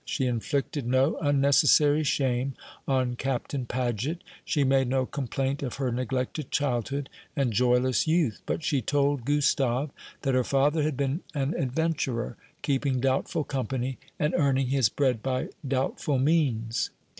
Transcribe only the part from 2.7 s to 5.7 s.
on Captain Paget; she made no complaint